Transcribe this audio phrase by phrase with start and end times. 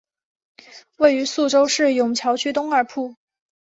[0.97, 3.13] 位于宿州市埇桥区东二铺。